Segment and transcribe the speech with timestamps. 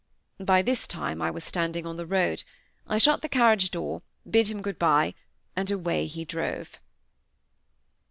[0.39, 2.43] By this time I was standing on the road;
[2.87, 5.13] I shut the carriage door; bid him good bye;
[5.55, 6.79] and away he drove.